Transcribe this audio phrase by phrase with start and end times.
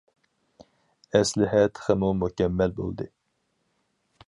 [1.19, 3.09] ئەسلىھە تېخىمۇ مۇكەممەل بولدى.